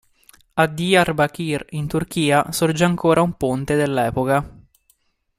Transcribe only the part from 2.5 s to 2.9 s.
sorge